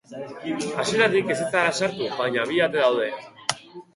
[0.83, 3.13] Hesietatik ezin zara sartu, baina bi ate daude.